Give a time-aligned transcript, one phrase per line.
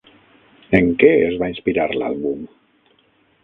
[0.77, 2.43] En què es va inspirar l'àlbum?